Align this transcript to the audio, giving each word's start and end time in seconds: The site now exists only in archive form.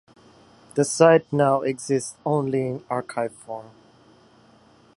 The 0.73 0.83
site 0.83 1.31
now 1.31 1.61
exists 1.61 2.15
only 2.25 2.67
in 2.67 2.83
archive 2.89 3.35
form. 3.35 3.69